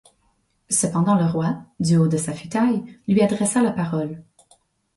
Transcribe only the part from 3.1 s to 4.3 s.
adressa la parole.